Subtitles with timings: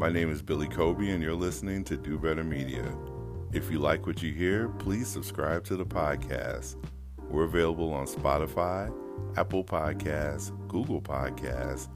[0.00, 2.90] My name is Billy Kobe, and you're listening to Do Better Media.
[3.52, 6.76] If you like what you hear, please subscribe to the podcast.
[7.28, 8.90] We're available on Spotify,
[9.36, 11.90] Apple Podcasts, Google Podcasts,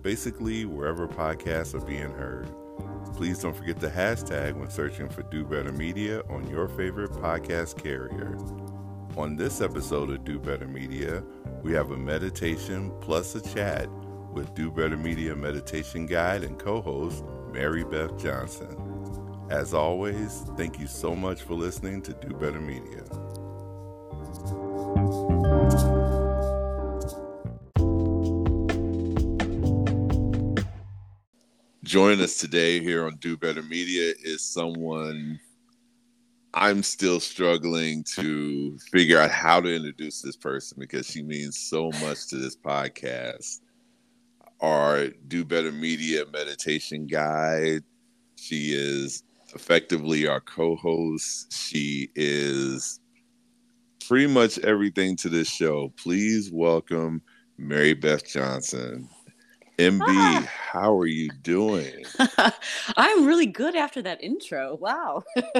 [0.00, 2.48] basically wherever podcasts are being heard.
[3.14, 7.76] Please don't forget the hashtag when searching for Do Better Media on your favorite podcast
[7.76, 8.38] carrier.
[9.18, 11.22] On this episode of Do Better Media,
[11.62, 13.86] we have a meditation plus a chat
[14.32, 17.22] with Do Better Media meditation guide and co host
[17.52, 18.76] Mary Beth Johnson.
[19.50, 23.04] As always, thank you so much for listening to Do Better Media.
[31.82, 35.40] Joining us today here on Do Better Media is someone
[36.54, 41.90] I'm still struggling to figure out how to introduce this person because she means so
[42.00, 43.60] much to this podcast.
[44.60, 47.82] Our Do Better Media meditation guide.
[48.36, 49.22] She is
[49.54, 51.52] effectively our co host.
[51.52, 53.00] She is
[54.06, 55.92] pretty much everything to this show.
[55.96, 57.22] Please welcome
[57.56, 59.08] Mary Beth Johnson.
[59.78, 60.46] MB, ah.
[60.72, 62.04] how are you doing?
[62.98, 64.76] I'm really good after that intro.
[64.78, 65.22] Wow.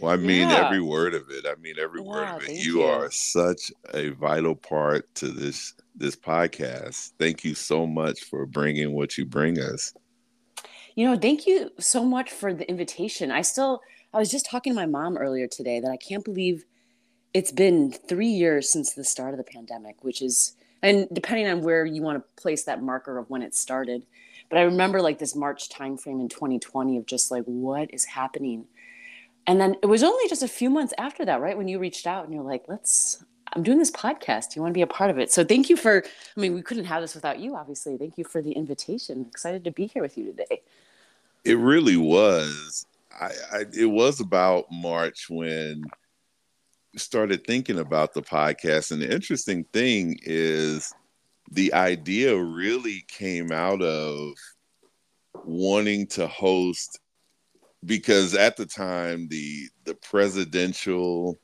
[0.00, 0.66] well, I mean yeah.
[0.66, 1.46] every word of it.
[1.46, 2.50] I mean every word of it.
[2.50, 7.12] You, you, are such a vital part to this this podcast.
[7.18, 9.92] Thank you so much for bringing what you bring us.
[10.94, 13.30] You know, thank you so much for the invitation.
[13.30, 13.80] I still
[14.12, 16.64] I was just talking to my mom earlier today that I can't believe
[17.32, 21.62] it's been 3 years since the start of the pandemic, which is and depending on
[21.62, 24.06] where you want to place that marker of when it started
[24.50, 28.66] but i remember like this march timeframe in 2020 of just like what is happening
[29.46, 32.06] and then it was only just a few months after that right when you reached
[32.06, 34.56] out and you're like let's i'm doing this podcast.
[34.56, 35.32] You want to be a part of it?
[35.32, 36.04] So thank you for
[36.36, 37.96] i mean we couldn't have this without you obviously.
[37.96, 39.26] Thank you for the invitation.
[39.28, 40.62] Excited to be here with you today.
[41.44, 42.86] It really was.
[43.20, 45.84] I, I it was about march when
[46.96, 48.92] started thinking about the podcast.
[48.92, 50.92] And the interesting thing is
[51.50, 54.32] the idea really came out of
[55.44, 57.00] wanting to host
[57.84, 61.38] because at the time the the presidential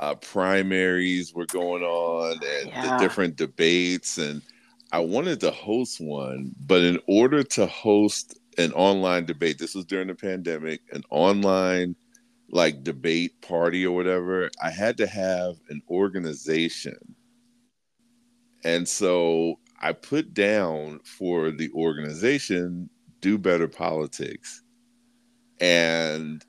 [0.00, 2.96] uh, primaries were going on and yeah.
[2.96, 4.42] the different debates and
[4.92, 9.84] I wanted to host one, but in order to host an online debate, this was
[9.84, 11.94] during the pandemic, an online
[12.50, 16.98] like debate party or whatever, I had to have an organization.
[18.64, 22.90] And so I put down for the organization
[23.20, 24.62] do better politics.
[25.60, 26.44] And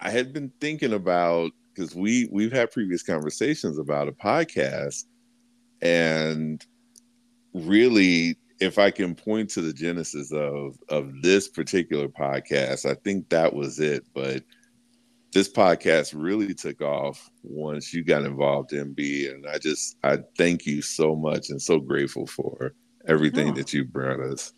[0.00, 5.04] I had been thinking about because we we've had previous conversations about a podcast
[5.80, 6.64] and
[7.54, 13.28] really if I can point to the genesis of of this particular podcast, I think
[13.30, 14.04] that was it.
[14.14, 14.44] But
[15.32, 20.66] this podcast really took off once you got involved MB and I just I thank
[20.66, 22.74] you so much and so grateful for
[23.08, 23.54] everything oh.
[23.54, 24.52] that you brought us.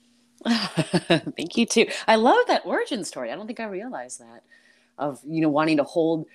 [0.46, 1.86] thank you too.
[2.06, 3.32] I love that origin story.
[3.32, 4.42] I don't think I realized that
[4.98, 6.26] of you know wanting to hold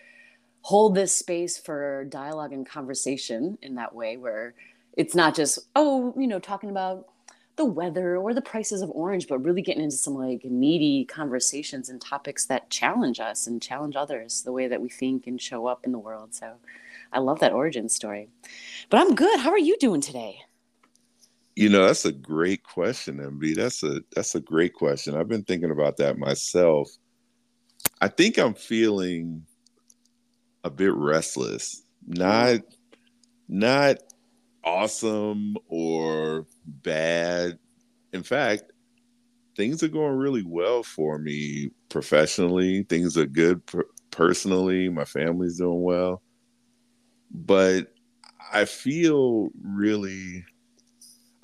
[0.69, 4.53] hold this space for dialogue and conversation in that way where
[4.95, 7.07] it's not just oh you know talking about
[7.55, 11.89] the weather or the prices of orange, but really getting into some like meaty conversations
[11.89, 15.65] and topics that challenge us and challenge others, the way that we think and show
[15.65, 16.35] up in the world.
[16.35, 16.53] So
[17.11, 18.29] I love that origin story.
[18.91, 19.39] But I'm good.
[19.39, 20.39] How are you doing today?
[21.55, 23.55] You know, that's a great question, MB.
[23.55, 25.15] That's a that's a great question.
[25.15, 26.89] I've been thinking about that myself.
[27.99, 29.45] I think I'm feeling
[30.63, 31.83] a bit restless.
[32.07, 32.61] Not
[33.47, 33.97] not
[34.63, 37.57] awesome or bad.
[38.13, 38.63] In fact,
[39.55, 42.83] things are going really well for me professionally.
[42.83, 44.89] Things are good per- personally.
[44.89, 46.21] My family's doing well.
[47.31, 47.93] But
[48.51, 50.45] I feel really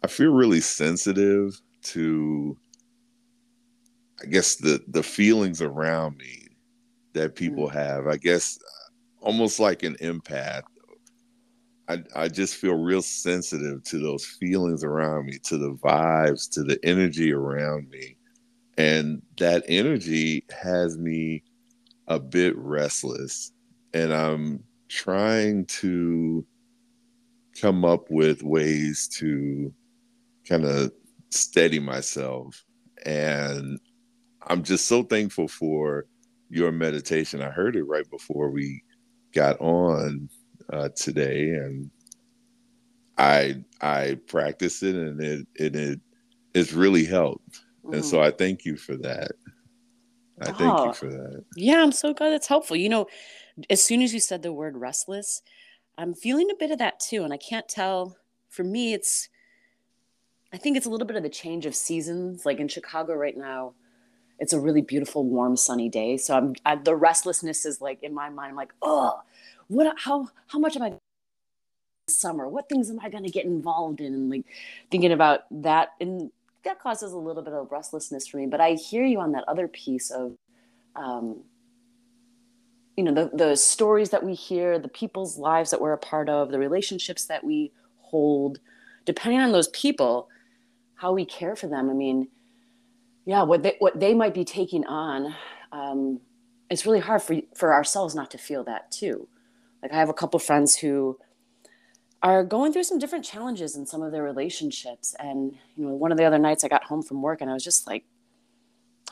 [0.03, 2.57] I feel really sensitive to
[4.21, 6.47] I guess the the feelings around me
[7.13, 7.73] that people mm.
[7.73, 8.07] have.
[8.07, 8.57] I guess
[9.25, 10.63] almost like an empath
[11.87, 16.63] I, I just feel real sensitive to those feelings around me, to the vibes, to
[16.63, 18.17] the energy around me.
[18.77, 21.43] And that energy has me
[22.07, 23.51] a bit restless.
[23.93, 26.45] And I'm trying to
[27.59, 29.73] come up with ways to
[30.47, 30.91] kind of
[31.29, 32.65] steady myself.
[33.05, 33.79] And
[34.47, 36.05] I'm just so thankful for
[36.49, 37.43] your meditation.
[37.43, 38.83] I heard it right before we
[39.35, 40.29] got on
[40.71, 41.91] uh, today, and
[43.17, 45.99] I I practice it, and it and it
[46.53, 47.61] it's really helped.
[47.91, 49.31] And so I thank you for that.
[50.41, 51.45] I thank Oh, you for that.
[51.55, 52.75] yeah, I'm so glad that's helpful.
[52.75, 53.05] You know,
[53.69, 55.43] as soon as you said the word restless,
[55.97, 57.23] I'm feeling a bit of that too.
[57.23, 58.17] And I can't tell,
[58.49, 59.29] for me, it's,
[60.51, 62.45] I think it's a little bit of the change of seasons.
[62.45, 63.75] Like in Chicago right now,
[64.39, 66.17] it's a really beautiful, warm, sunny day.
[66.17, 69.21] So I'm, I, the restlessness is like in my mind, I'm like, oh,
[69.67, 70.93] what, how, how much am I
[72.07, 72.47] summer?
[72.47, 74.13] What things am I going to get involved in?
[74.13, 74.45] And like
[74.91, 75.93] thinking about that.
[75.99, 76.31] And
[76.63, 78.47] that causes a little bit of restlessness for me.
[78.47, 80.35] But I hear you on that other piece of,
[80.95, 81.43] um,
[82.97, 86.29] you know, the, the stories that we hear, the people's lives that we're a part
[86.29, 88.59] of, the relationships that we hold,
[89.05, 90.29] depending on those people,
[90.95, 91.89] how we care for them.
[91.89, 92.29] I mean,
[93.25, 95.35] yeah, what they, what they might be taking on,
[95.71, 96.19] um,
[96.69, 99.27] it's really hard for, for ourselves not to feel that too.
[99.81, 101.19] Like I have a couple friends who
[102.23, 105.15] are going through some different challenges in some of their relationships.
[105.19, 107.53] And, you know, one of the other nights I got home from work and I
[107.53, 108.03] was just like,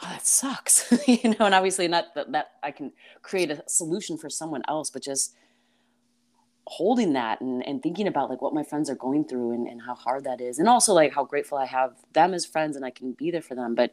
[0.01, 0.92] oh, that sucks.
[1.07, 4.89] you know, and obviously not that, that I can create a solution for someone else,
[4.89, 5.36] but just
[6.65, 9.81] holding that and, and thinking about like what my friends are going through and, and
[9.81, 10.60] how hard that is.
[10.60, 13.42] And also like how grateful I have them as friends and I can be there
[13.42, 13.75] for them.
[13.75, 13.92] But,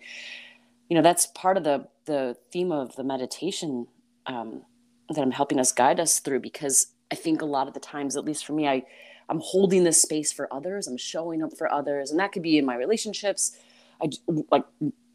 [0.88, 3.86] you know, that's part of the, the theme of the meditation
[4.26, 4.62] um,
[5.08, 8.16] that I'm helping us guide us through because I think a lot of the times,
[8.16, 8.84] at least for me, I,
[9.28, 10.86] I'm holding this space for others.
[10.86, 12.10] I'm showing up for others.
[12.10, 13.56] And that could be in my relationships.
[14.00, 14.10] I
[14.50, 14.64] like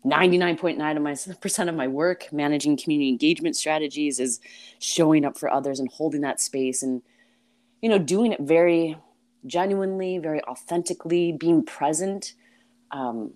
[0.05, 4.41] 99.9 of my percent of my work managing community engagement strategies is
[4.79, 7.01] showing up for others and holding that space and
[7.81, 8.97] you know doing it very
[9.45, 12.33] genuinely very authentically being present
[12.91, 13.33] um,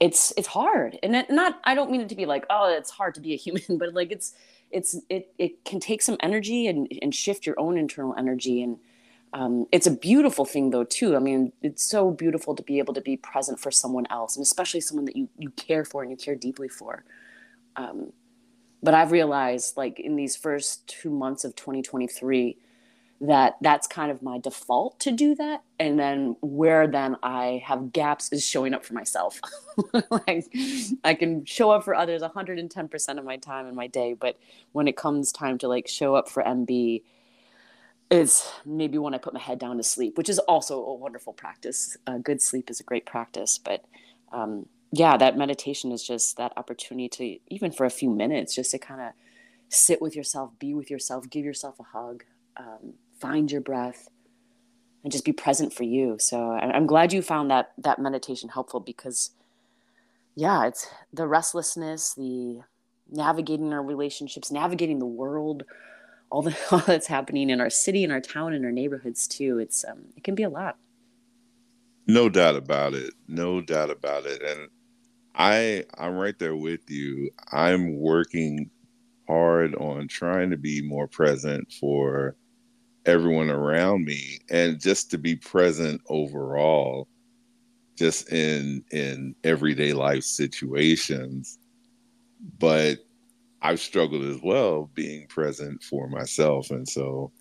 [0.00, 0.98] it's it's hard.
[1.02, 3.32] And it, not i don't mean it to be like oh it's hard to be
[3.32, 4.34] a human but like it's
[4.70, 8.62] it's it, it can take some energy and, and shift your own internal energy.
[8.62, 8.78] And
[9.32, 11.16] um, it's a beautiful thing though too.
[11.16, 14.42] I mean it's so beautiful to be able to be present for someone else and
[14.42, 17.04] especially someone that you you care for and you care deeply for.
[17.76, 18.12] Um,
[18.82, 22.56] but i've realized like in these first two months of 2023
[23.20, 27.90] that that's kind of my default to do that and then where then i have
[27.92, 29.40] gaps is showing up for myself
[30.10, 30.46] like
[31.02, 34.38] i can show up for others 110% of my time in my day but
[34.72, 37.00] when it comes time to like show up for mb
[38.10, 41.32] is maybe when I put my head down to sleep, which is also a wonderful
[41.32, 41.96] practice.
[42.06, 43.84] Uh, good sleep is a great practice, but
[44.32, 48.70] um, yeah, that meditation is just that opportunity to even for a few minutes, just
[48.70, 49.12] to kind of
[49.68, 52.24] sit with yourself, be with yourself, give yourself a hug,
[52.56, 54.08] um, find your breath,
[55.02, 56.16] and just be present for you.
[56.18, 59.30] So I'm glad you found that that meditation helpful because,
[60.34, 62.60] yeah, it's the restlessness, the
[63.10, 65.64] navigating our relationships, navigating the world
[66.30, 69.58] all the all that's happening in our city, in our town, in our neighborhoods too.
[69.58, 70.76] It's um, it can be a lot.
[72.06, 73.14] No doubt about it.
[73.26, 74.42] No doubt about it.
[74.42, 74.68] And
[75.34, 77.30] I I'm right there with you.
[77.52, 78.70] I'm working
[79.28, 82.36] hard on trying to be more present for
[83.06, 87.08] everyone around me and just to be present overall
[87.96, 91.58] just in in everyday life situations
[92.58, 92.98] but
[93.62, 96.70] I've struggled as well being present for myself.
[96.70, 97.32] And so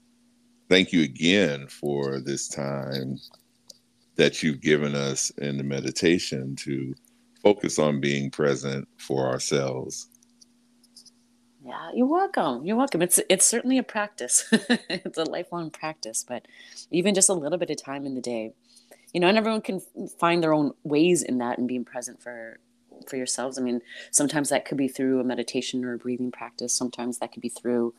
[0.70, 3.20] thank you again for this time
[4.16, 6.96] that you've given us in the meditation to
[7.44, 10.10] focus on being present for ourselves.
[11.66, 12.64] Yeah, you're welcome.
[12.64, 13.02] You're welcome.
[13.02, 14.48] It's it's certainly a practice.
[14.52, 16.48] it's a lifelong practice, but
[16.92, 18.54] even just a little bit of time in the day,
[19.14, 19.82] you know, and everyone can
[20.20, 22.60] find their own ways in that and being present for
[23.08, 23.58] for yourselves.
[23.58, 23.82] I mean,
[24.12, 26.72] sometimes that could be through a meditation or a breathing practice.
[26.72, 27.96] Sometimes that could be through,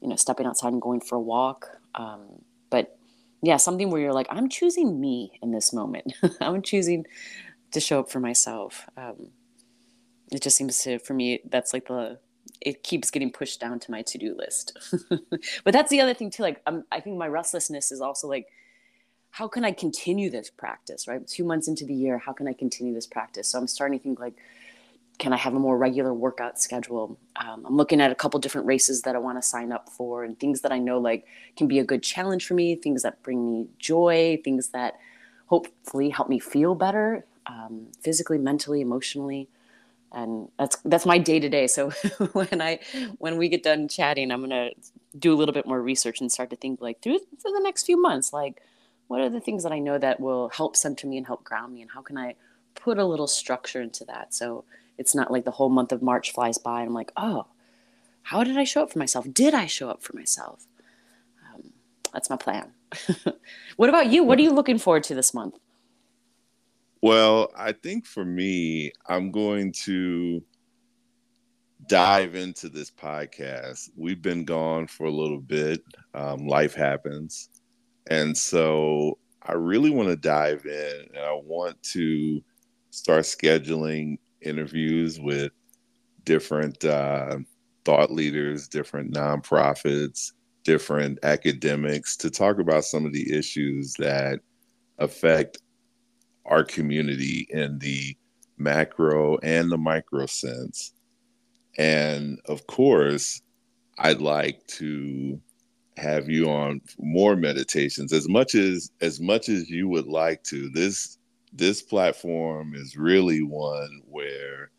[0.00, 1.80] you know, stepping outside and going for a walk.
[1.96, 2.96] Um, but
[3.42, 6.12] yeah, something where you're like, I'm choosing me in this moment.
[6.40, 7.06] I'm choosing
[7.72, 8.86] to show up for myself.
[8.96, 9.30] Um,
[10.30, 12.18] it just seems to, for me, that's like the,
[12.64, 14.78] it keeps getting pushed down to my to-do list.
[15.64, 16.42] but that's the other thing too.
[16.42, 18.48] Like, I'm, I think my restlessness is also like,
[19.30, 21.26] how can I continue this practice, right?
[21.26, 23.48] Two months into the year, how can I continue this practice?
[23.48, 24.34] So I'm starting to think like,
[25.18, 27.18] can I have a more regular workout schedule?
[27.36, 30.24] Um, I'm looking at a couple different races that I want to sign up for
[30.24, 31.26] and things that I know like
[31.56, 34.98] can be a good challenge for me, things that bring me joy, things that
[35.46, 39.48] hopefully help me feel better um, physically, mentally, emotionally.
[40.14, 41.66] And that's that's my day to day.
[41.66, 41.90] So
[42.32, 42.80] when I
[43.18, 44.70] when we get done chatting, I'm gonna
[45.18, 47.84] do a little bit more research and start to think like through for the next
[47.86, 48.62] few months, like
[49.08, 51.74] what are the things that I know that will help center me and help ground
[51.74, 51.82] me?
[51.82, 52.34] And how can I
[52.74, 54.34] put a little structure into that?
[54.34, 54.64] So
[54.98, 57.46] it's not like the whole month of March flies by and I'm like, oh,
[58.22, 59.26] how did I show up for myself?
[59.32, 60.66] Did I show up for myself?
[61.54, 61.72] Um,
[62.12, 62.72] that's my plan.
[63.76, 64.22] what about you?
[64.22, 65.58] What are you looking forward to this month?
[67.02, 70.42] Well, I think for me, I'm going to
[71.88, 73.90] dive into this podcast.
[73.96, 75.82] We've been gone for a little bit.
[76.14, 77.48] Um, life happens.
[78.08, 82.40] And so I really want to dive in and I want to
[82.90, 85.52] start scheduling interviews with
[86.24, 87.38] different uh,
[87.84, 90.32] thought leaders, different nonprofits,
[90.64, 94.40] different academics to talk about some of the issues that
[94.98, 95.58] affect
[96.44, 98.16] our community in the
[98.58, 100.92] macro and the micro sense.
[101.78, 103.40] And of course,
[103.98, 105.40] I'd like to
[105.96, 110.68] have you on more meditations as much as as much as you would like to.
[110.70, 111.18] This
[111.52, 114.70] this platform is really one where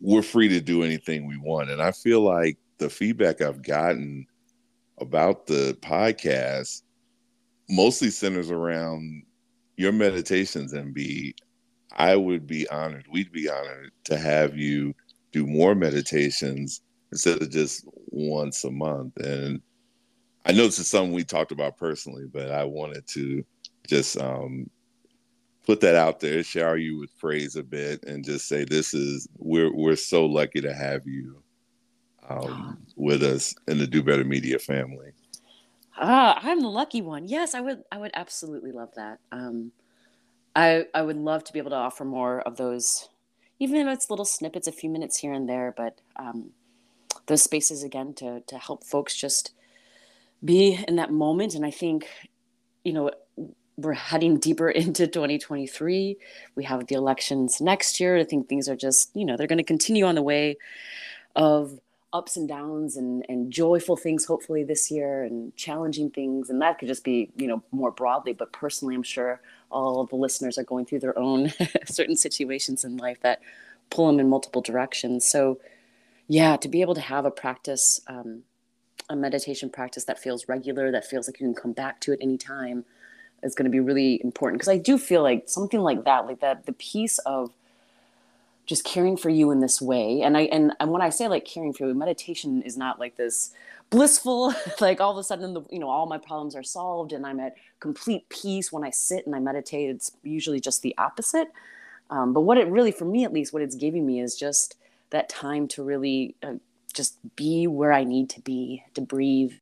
[0.00, 1.70] we're free to do anything we want.
[1.70, 4.26] And I feel like the feedback I've gotten
[4.98, 6.82] about the podcast
[7.68, 9.24] mostly centers around
[9.76, 11.34] your meditations, MB.
[11.92, 14.94] I would be honored, we'd be honored to have you
[15.32, 19.16] do more meditations instead of just once a month.
[19.16, 19.60] And
[20.44, 23.44] I know this is something we talked about personally, but I wanted to
[23.86, 24.68] just um,
[25.64, 29.28] put that out there, shower you with praise a bit, and just say this is
[29.36, 31.42] we're we're so lucky to have you
[32.28, 35.10] um, with us in the Do Better Media family.
[35.98, 37.26] Ah, I'm the lucky one.
[37.26, 37.84] Yes, I would.
[37.90, 39.18] I would absolutely love that.
[39.32, 39.72] Um,
[40.54, 43.08] I I would love to be able to offer more of those,
[43.58, 45.74] even if it's little snippets, a few minutes here and there.
[45.76, 46.52] But um,
[47.26, 49.52] those spaces again to to help folks just
[50.44, 51.54] be in that moment.
[51.54, 52.08] And I think,
[52.84, 53.10] you know,
[53.76, 56.18] we're heading deeper into 2023.
[56.56, 58.18] We have the elections next year.
[58.18, 60.56] I think things are just, you know, they're going to continue on the way
[61.36, 61.78] of
[62.16, 66.48] ups and downs and, and joyful things hopefully this year and challenging things.
[66.48, 70.16] And that could just be you know more broadly but personally i'm sure all the
[70.16, 71.52] listeners are going through their own
[71.84, 73.40] certain situations in life that
[73.90, 75.26] pull them in multiple directions.
[75.26, 75.60] So
[76.28, 78.42] yeah to be able to have a practice um,
[79.08, 82.18] a meditation practice that feels regular that feels like you can come back to it
[82.22, 82.84] anytime
[83.42, 84.58] is going to be really important.
[84.58, 87.52] Because i do feel like something like that like that the piece of
[88.66, 90.22] just caring for you in this way.
[90.22, 93.16] And i and, and when i say like caring for you meditation is not like
[93.16, 93.52] this
[93.90, 97.24] blissful like all of a sudden the you know all my problems are solved and
[97.24, 99.90] i'm at complete peace when i sit and i meditate.
[99.90, 101.48] It's usually just the opposite.
[102.10, 104.76] Um, but what it really for me at least what it's giving me is just
[105.10, 106.54] that time to really uh,
[106.92, 109.52] just be where i need to be to breathe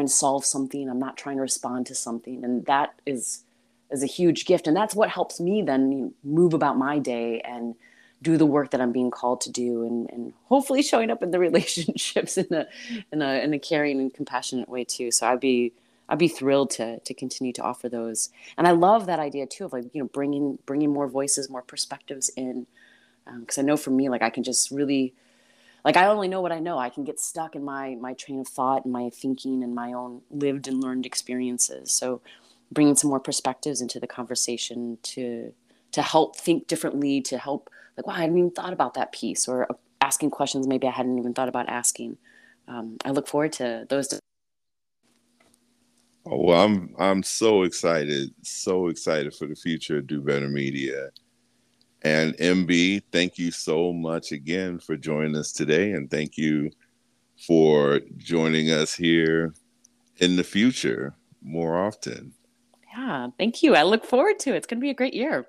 [0.00, 0.88] and solve something.
[0.88, 2.44] I'm not trying to respond to something.
[2.44, 3.44] And that is
[3.90, 4.68] is a huge gift.
[4.68, 7.74] And that's what helps me then move about my day and
[8.22, 11.30] do the work that I'm being called to do and, and hopefully showing up in
[11.30, 12.66] the relationships in a,
[13.12, 15.10] in a, in a caring and compassionate way too.
[15.10, 15.72] So I'd be,
[16.08, 18.30] I'd be thrilled to, to continue to offer those.
[18.58, 21.62] And I love that idea too of like, you know, bringing, bringing more voices, more
[21.62, 22.66] perspectives in.
[23.26, 25.14] Um, Cause I know for me, like I can just really,
[25.84, 26.78] like I only know what I know.
[26.78, 29.92] I can get stuck in my, my train of thought and my thinking and my
[29.92, 31.92] own lived and learned experiences.
[31.92, 32.20] So
[32.72, 35.54] bringing some more perspectives into the conversation to,
[35.92, 39.48] to help think differently, to help like, wow, I hadn't even thought about that piece,
[39.48, 39.68] or
[40.00, 42.16] asking questions maybe I hadn't even thought about asking.
[42.68, 44.18] Um, I look forward to those.
[46.26, 51.10] Oh, well, I'm I'm so excited, so excited for the future of Do Better Media.
[52.02, 56.70] And MB, thank you so much again for joining us today, and thank you
[57.46, 59.54] for joining us here
[60.18, 62.32] in the future more often.
[62.96, 63.74] Yeah, thank you.
[63.74, 64.56] I look forward to it.
[64.56, 65.46] It's going to be a great year.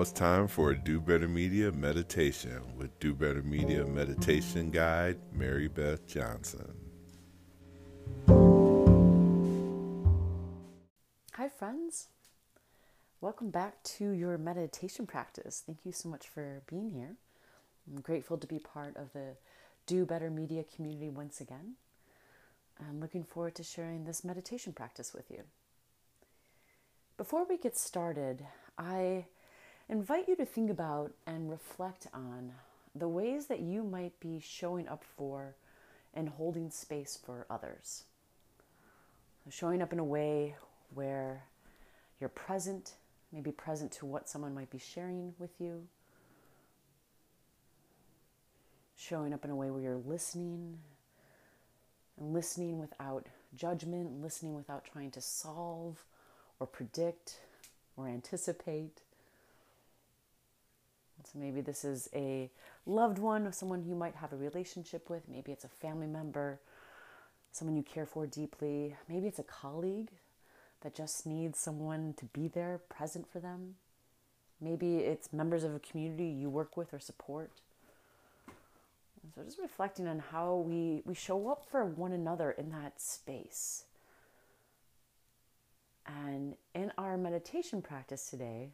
[0.00, 5.68] It's time for a Do Better Media meditation with Do Better Media meditation guide, Mary
[5.68, 6.72] Beth Johnson.
[11.34, 12.08] Hi, friends.
[13.20, 15.62] Welcome back to your meditation practice.
[15.66, 17.16] Thank you so much for being here.
[17.86, 19.36] I'm grateful to be part of the
[19.86, 21.74] Do Better Media community once again.
[22.80, 25.42] I'm looking forward to sharing this meditation practice with you.
[27.18, 28.46] Before we get started,
[28.78, 29.26] I
[29.90, 32.52] invite you to think about and reflect on
[32.94, 35.56] the ways that you might be showing up for
[36.14, 38.04] and holding space for others.
[39.48, 40.54] Showing up in a way
[40.94, 41.44] where
[42.20, 42.94] you're present,
[43.32, 45.86] maybe present to what someone might be sharing with you.
[48.96, 50.78] Showing up in a way where you're listening
[52.16, 56.04] and listening without judgment, listening without trying to solve
[56.60, 57.40] or predict
[57.96, 59.00] or anticipate
[61.24, 62.50] So maybe this is a
[62.86, 65.22] loved one someone you might have a relationship with.
[65.28, 66.60] Maybe it's a family member,
[67.52, 68.96] someone you care for deeply.
[69.08, 70.10] Maybe it's a colleague
[70.82, 73.74] that just needs someone to be there, present for them.
[74.60, 77.50] Maybe it's members of a community you work with or support.
[79.22, 83.00] And so just reflecting on how we, we show up for one another in that
[83.00, 83.84] space.
[86.06, 88.70] And in our meditation practice today,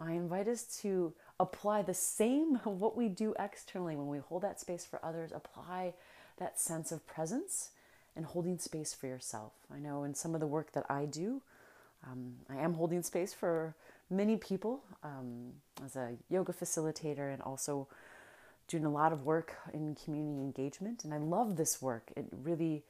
[0.00, 4.60] I invite us to apply the same what we do externally when we hold that
[4.60, 5.94] space for others, apply
[6.38, 7.70] that sense of presence
[8.16, 9.52] and holding space for yourself.
[9.72, 11.42] I know in some of the work that I do,
[12.06, 13.74] um, I am holding space for
[14.10, 15.52] many people um,
[15.84, 17.88] as a yoga facilitator and also
[18.68, 21.04] doing a lot of work in community engagement.
[21.04, 22.12] And I love this work.
[22.16, 22.84] It really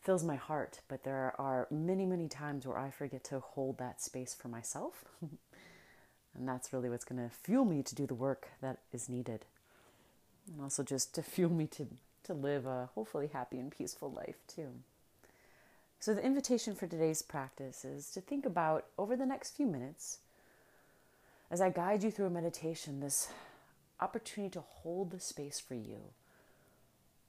[0.00, 4.02] fills my heart, but there are many, many times where I forget to hold that
[4.02, 5.04] space for myself.
[6.36, 9.44] and that's really what's going to fuel me to do the work that is needed.
[10.46, 11.86] And also just to fuel me to,
[12.24, 14.68] to live a hopefully happy and peaceful life too.
[16.00, 20.18] So, the invitation for today's practice is to think about over the next few minutes,
[21.50, 23.28] as I guide you through a meditation, this
[24.00, 26.00] opportunity to hold the space for you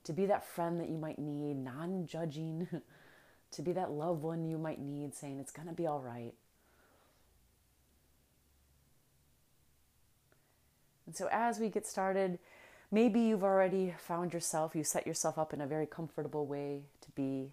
[0.05, 2.67] to be that friend that you might need, non judging,
[3.51, 6.33] to be that loved one you might need, saying it's going to be all right.
[11.05, 12.39] And so, as we get started,
[12.91, 17.11] maybe you've already found yourself, you set yourself up in a very comfortable way to
[17.11, 17.51] be.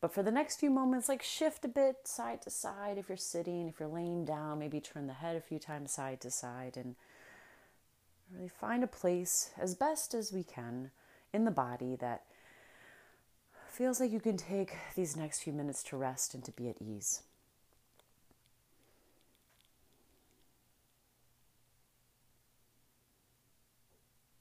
[0.00, 3.16] But for the next few moments, like shift a bit side to side if you're
[3.16, 6.76] sitting, if you're laying down, maybe turn the head a few times side to side
[6.76, 6.94] and
[8.32, 10.90] really find a place as best as we can
[11.32, 12.22] in the body that
[13.68, 16.76] feels like you can take these next few minutes to rest and to be at
[16.80, 17.22] ease.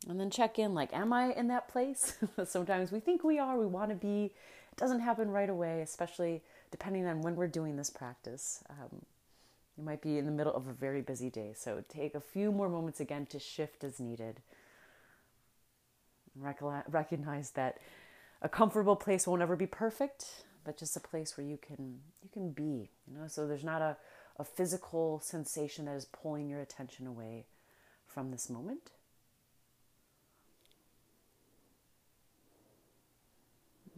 [0.10, 2.17] And then check in like, am I in that place?
[2.46, 4.26] Sometimes we think we are, we want to be.
[4.72, 6.41] It doesn't happen right away, especially
[6.72, 8.63] depending on when we're doing this practice.
[8.70, 9.02] Um,
[9.78, 12.52] you might be in the middle of a very busy day, so take a few
[12.52, 14.41] more moments again to shift as needed
[16.39, 17.80] recognize that
[18.41, 22.30] a comfortable place won't ever be perfect, but just a place where you can you
[22.32, 22.89] can be.
[23.08, 23.98] You know, so there's not a,
[24.38, 27.46] a physical sensation that is pulling your attention away
[28.06, 28.91] from this moment.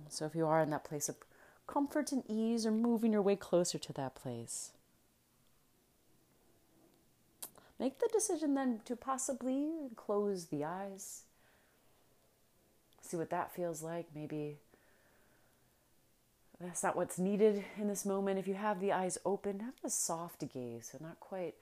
[0.09, 1.15] So if you are in that place of
[1.67, 4.71] comfort and ease or moving your way closer to that place,
[7.79, 11.23] make the decision then to possibly close the eyes
[13.09, 14.07] see what that feels like.
[14.13, 14.57] Maybe
[16.61, 18.39] that's not what's needed in this moment.
[18.39, 21.55] If you have the eyes open, have a soft gaze, so not quite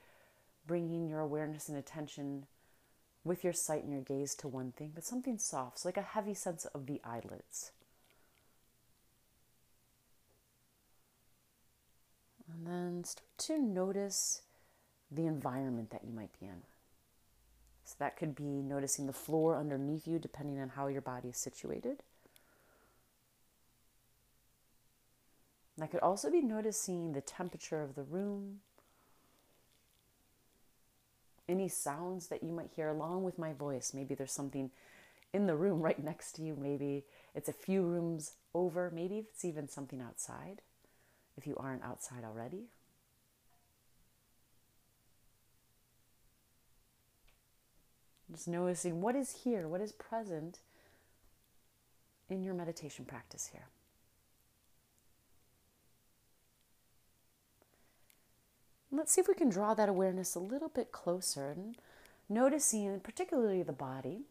[0.66, 2.46] bringing your awareness and attention
[3.24, 6.02] with your sight and your gaze to one thing, but something soft, so like a
[6.02, 7.72] heavy sense of the eyelids.
[12.52, 14.42] And then start to notice
[15.10, 16.62] the environment that you might be in.
[17.84, 21.36] So that could be noticing the floor underneath you, depending on how your body is
[21.36, 22.02] situated.
[25.78, 28.60] That could also be noticing the temperature of the room,
[31.48, 33.94] any sounds that you might hear along with my voice.
[33.94, 34.70] Maybe there's something
[35.32, 36.56] in the room right next to you.
[36.60, 38.90] Maybe it's a few rooms over.
[38.94, 40.60] Maybe it's even something outside
[41.38, 42.64] if you aren't outside already.
[48.30, 50.58] Just noticing what is here, what is present
[52.28, 53.68] in your meditation practice here.
[58.90, 61.76] Let's see if we can draw that awareness a little bit closer and
[62.28, 64.22] noticing, particularly the body.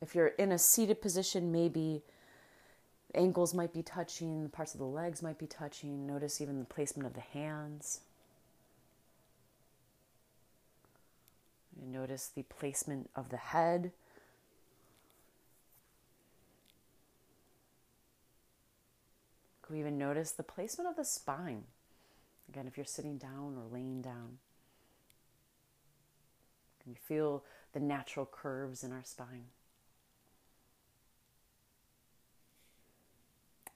[0.00, 2.02] If you're in a seated position, maybe
[3.14, 6.06] ankles might be touching, parts of the legs might be touching.
[6.06, 8.00] Notice even the placement of the hands.
[11.80, 13.92] And notice the placement of the head.
[19.62, 21.64] Can we even notice the placement of the spine?
[22.48, 24.38] Again, if you're sitting down or laying down.
[26.82, 29.44] Can we feel the natural curves in our spine?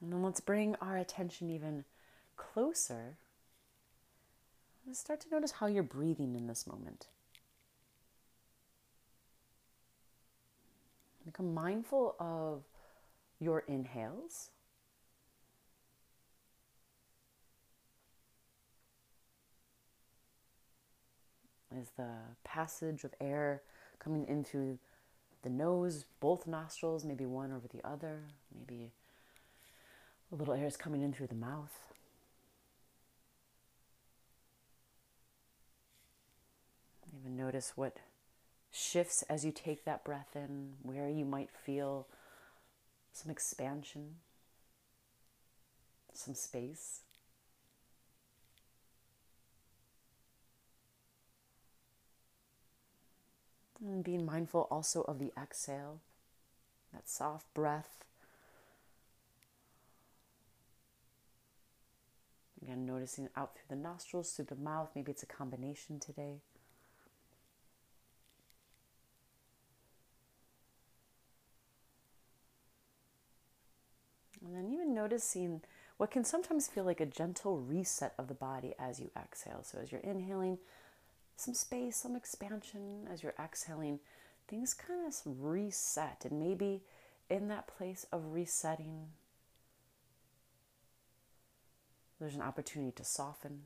[0.03, 1.85] And then let's bring our attention even
[2.37, 3.17] closer.
[4.85, 7.07] Let's start to notice how you're breathing in this moment.
[11.25, 12.65] Become mindful of
[13.39, 14.51] your inhales.
[21.81, 22.11] is the
[22.45, 23.63] passage of air
[23.99, 24.79] coming in through
[25.43, 28.21] the nose, both nostrils, maybe one over the other,
[28.55, 28.93] maybe
[30.33, 31.79] a little air is coming in through the mouth.
[37.21, 37.99] Even notice what
[38.73, 42.07] shifts as you take that breath in, where you might feel
[43.13, 44.17] some expansion,
[46.15, 47.01] some space.
[53.85, 56.01] And being mindful also of the exhale,
[56.95, 58.05] that soft breath.
[62.63, 64.91] Again, noticing out through the nostrils, through the mouth.
[64.95, 66.41] Maybe it's a combination today.
[74.45, 75.63] And then even noticing
[75.97, 79.63] what can sometimes feel like a gentle reset of the body as you exhale.
[79.63, 80.59] So as you're inhaling,
[81.37, 83.09] some space, some expansion.
[83.13, 84.01] As you're exhaling,
[84.49, 86.25] things kind of reset.
[86.29, 86.83] And maybe
[87.31, 89.09] in that place of resetting,
[92.23, 93.63] there's an opportunity to soften.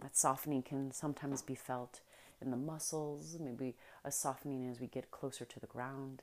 [0.00, 2.00] That softening can sometimes be felt
[2.40, 3.74] in the muscles, maybe
[4.06, 6.22] a softening as we get closer to the ground,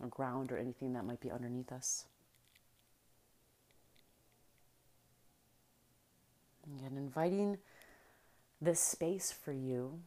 [0.00, 2.04] or ground, or anything that might be underneath us.
[6.64, 7.58] And inviting
[8.60, 9.98] this space for you,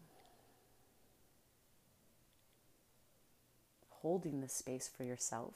[4.04, 5.54] holding this space for yourself.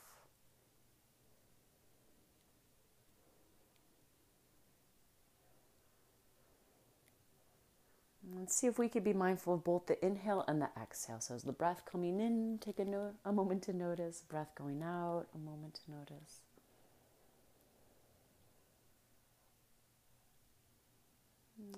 [8.35, 11.19] Let's see if we could be mindful of both the inhale and the exhale.
[11.19, 14.21] So, as the breath coming in, take a, no- a moment to notice.
[14.21, 16.41] Breath going out, a moment to notice.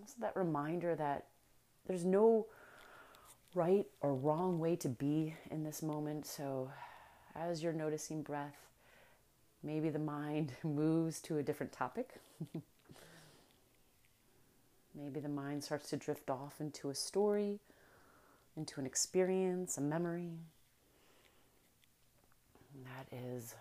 [0.06, 1.26] So, that reminder that
[1.88, 2.48] there's no
[3.54, 6.26] right or wrong way to be in this moment.
[6.26, 6.72] So,
[7.36, 8.68] as you're noticing breath,
[9.64, 12.16] maybe the mind moves to a different topic.
[14.96, 17.60] Maybe the mind starts to drift off into a story,
[18.58, 20.32] into an experience, a memory.
[22.74, 23.56] And that is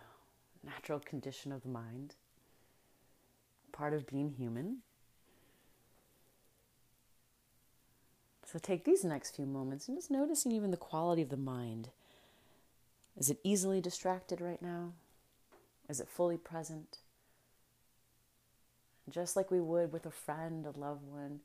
[0.64, 2.14] natural condition of the mind,
[3.72, 4.78] part of being human.
[8.50, 11.90] So take these next few moments and just noticing even the quality of the mind.
[13.14, 14.92] Is it easily distracted right now?
[15.86, 16.98] Is it fully present?
[19.10, 21.40] just like we would with a friend, a loved one,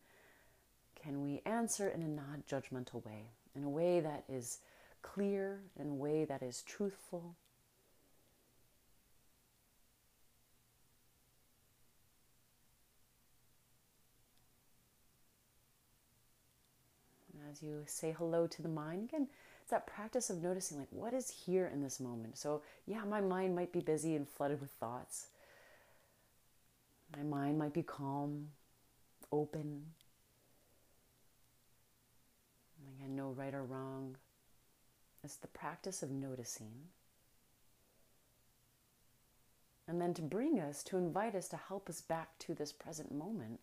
[1.02, 3.24] can we answer in a non judgmental way,
[3.56, 4.60] in a way that is
[5.02, 7.36] clear, in a way that is truthful?
[17.54, 19.28] As you say hello to the mind, again,
[19.62, 22.38] it's that practice of noticing, like, what is here in this moment?
[22.38, 25.28] So, yeah, my mind might be busy and flooded with thoughts.
[27.16, 28.50] My mind might be calm,
[29.32, 29.84] open.
[32.98, 34.18] Again, no right or wrong.
[35.24, 36.74] It's the practice of noticing.
[39.88, 43.14] And then to bring us, to invite us, to help us back to this present
[43.14, 43.60] moment,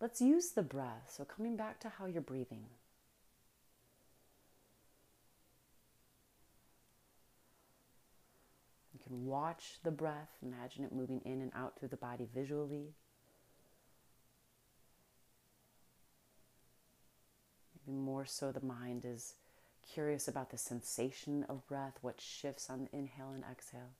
[0.00, 1.12] let's use the breath.
[1.16, 2.66] So, coming back to how you're breathing.
[9.08, 12.94] Can watch the breath, imagine it moving in and out through the body visually.
[17.86, 19.34] Maybe more so, the mind is
[19.92, 23.94] curious about the sensation of breath, what shifts on the inhale and exhale.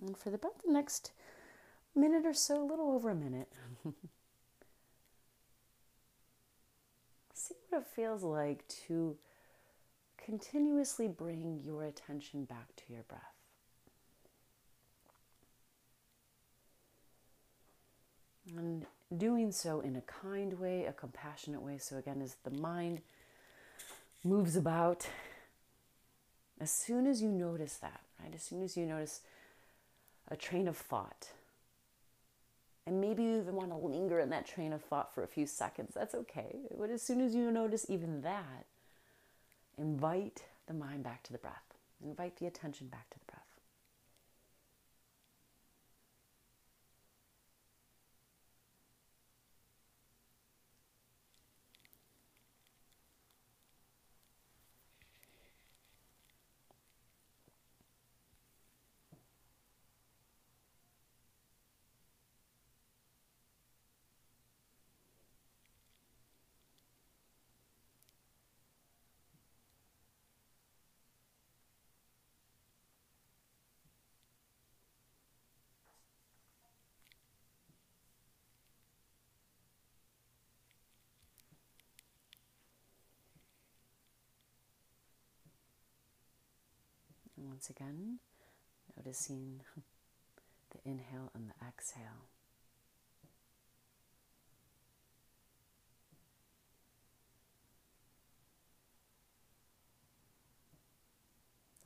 [0.00, 1.12] And for about the next
[1.94, 3.48] minute or so, a little over a minute,
[7.34, 9.16] see what it feels like to
[10.24, 13.22] continuously bring your attention back to your breath.
[18.56, 21.78] And doing so in a kind way, a compassionate way.
[21.78, 23.00] So, again, as the mind
[24.24, 25.06] moves about,
[26.60, 29.20] as soon as you notice that, right, as soon as you notice
[30.30, 31.28] a train of thought,
[32.88, 35.46] and maybe you even want to linger in that train of thought for a few
[35.46, 35.92] seconds.
[35.94, 36.56] That's okay.
[36.78, 38.64] But as soon as you notice even that,
[39.76, 41.74] invite the mind back to the breath.
[42.02, 43.27] Invite the attention back to the.
[87.58, 88.20] Once again,
[88.96, 89.62] noticing
[90.70, 92.28] the inhale and the exhale.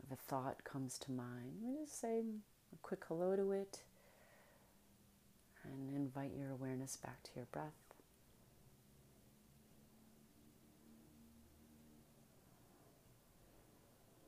[0.05, 3.83] If a thought comes to mind, we just say a quick hello to it
[5.65, 7.92] and invite your awareness back to your breath.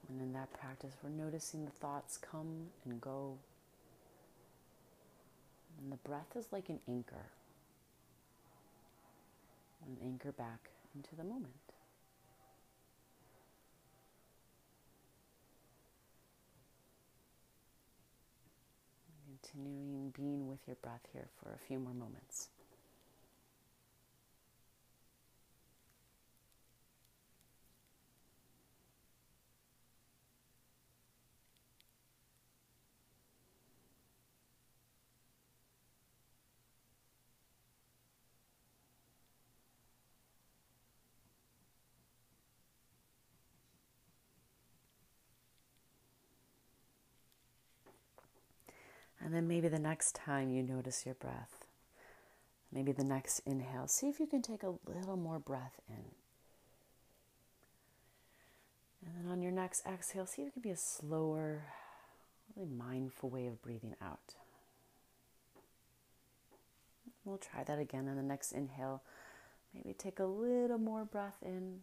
[0.09, 3.39] And in that practice, we're noticing the thoughts come and go.
[5.81, 7.27] And the breath is like an anchor,
[9.87, 11.53] an anchor back into the moment.
[19.43, 22.49] Continuing being with your breath here for a few more moments.
[49.25, 51.65] And then maybe the next time you notice your breath,
[52.71, 56.05] maybe the next inhale, see if you can take a little more breath in.
[59.07, 61.63] And then on your next exhale, see if it can be a slower,
[62.55, 64.35] really mindful way of breathing out.
[67.25, 69.03] We'll try that again on the next inhale.
[69.75, 71.81] Maybe take a little more breath in.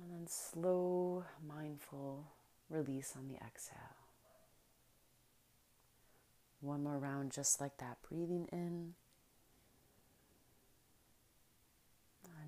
[0.00, 2.24] And then slow, mindful
[2.70, 3.78] release on the exhale.
[6.60, 8.94] One more round just like that, breathing in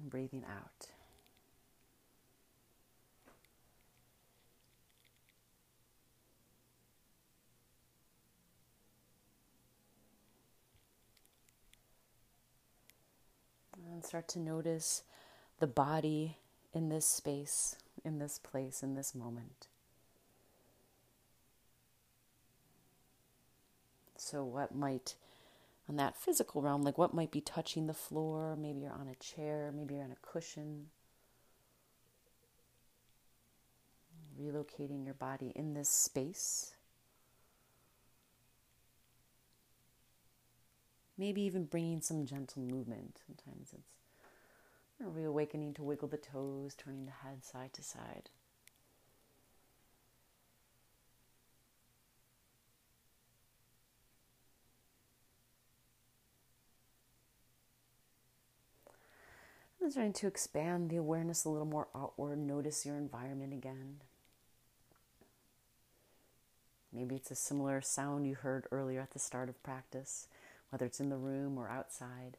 [0.07, 0.88] and breathing out.
[13.92, 15.05] And start to notice
[15.59, 16.37] the body
[16.74, 19.68] in this space, in this place, in this moment.
[24.27, 25.15] So, what might,
[25.89, 28.57] on that physical realm, like what might be touching the floor?
[28.57, 30.87] Maybe you're on a chair, maybe you're on a cushion.
[34.37, 36.75] Relocating your body in this space.
[41.17, 43.21] Maybe even bringing some gentle movement.
[43.25, 43.87] Sometimes it's
[44.99, 48.31] reawakening to wiggle the toes, turning the head side to side.
[59.88, 62.38] Starting to expand the awareness a little more outward.
[62.38, 64.01] Notice your environment again.
[66.92, 70.27] Maybe it's a similar sound you heard earlier at the start of practice,
[70.70, 72.37] whether it's in the room or outside.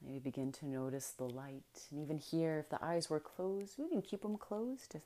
[0.00, 1.88] Maybe begin to notice the light.
[1.90, 4.94] And even here, if the eyes were closed, we can keep them closed.
[4.94, 5.02] If,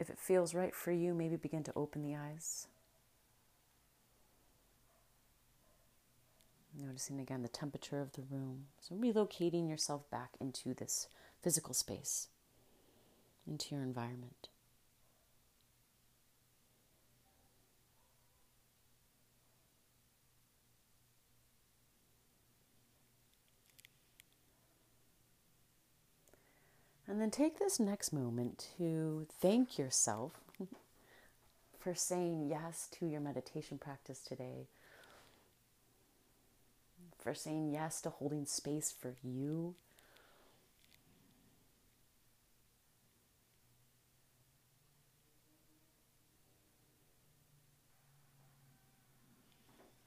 [0.00, 2.66] if it feels right for you, maybe begin to open the eyes.
[6.82, 8.66] Noticing again the temperature of the room.
[8.80, 11.08] So, relocating yourself back into this
[11.42, 12.28] physical space,
[13.46, 14.48] into your environment.
[27.06, 30.40] And then take this next moment to thank yourself
[31.78, 34.68] for saying yes to your meditation practice today
[37.20, 39.74] for saying yes to holding space for you.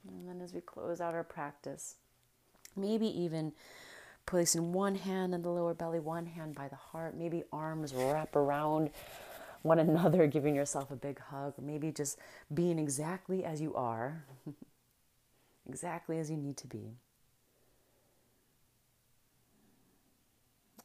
[0.06, 1.96] And then as we close out our practice,
[2.76, 3.52] maybe even
[4.26, 8.36] placing one hand on the lower belly, one hand by the heart, maybe arms wrap
[8.36, 8.90] around
[9.62, 12.18] one another, giving yourself a big hug, maybe just
[12.52, 14.24] being exactly as you are,
[15.68, 16.96] exactly as you need to be.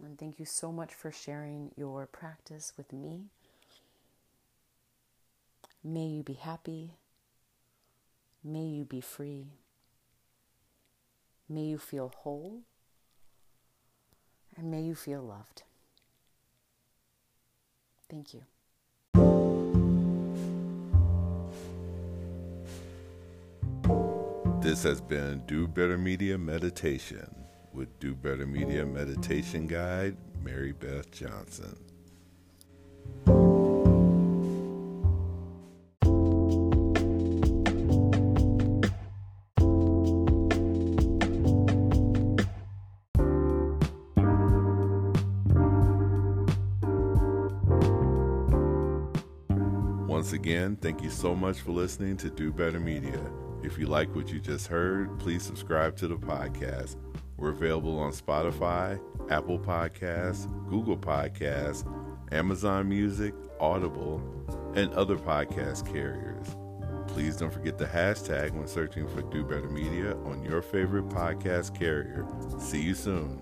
[0.04, 3.26] And thank you so much for sharing your practice with me.
[5.84, 6.96] May you be happy.
[8.44, 9.48] May you be free.
[11.50, 12.62] May you feel whole.
[14.56, 15.64] And may you feel loved.
[18.10, 18.44] Thank you.
[24.62, 27.39] This has been Do Better Media Meditation
[27.74, 31.76] with Do Better Media Meditation Guide, Mary Beth Johnson.
[50.08, 53.22] Once again, thank you so much for listening to Do Better Media.
[53.64, 56.98] If you like what you just heard, please subscribe to the podcast.
[57.40, 59.00] We're available on Spotify,
[59.30, 61.86] Apple Podcasts, Google Podcasts,
[62.34, 64.22] Amazon Music, Audible,
[64.76, 66.56] and other podcast carriers.
[67.08, 71.78] Please don't forget the hashtag when searching for Do Better Media on your favorite podcast
[71.78, 72.28] carrier.
[72.60, 73.42] See you soon.